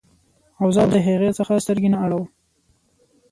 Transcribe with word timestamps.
او 0.61 0.67
زه 0.75 0.83
د 0.93 0.95
هغې 1.07 1.29
څخه 1.37 1.61
سترګې 1.63 1.89
نه 1.93 1.97
اړوم 2.05 2.25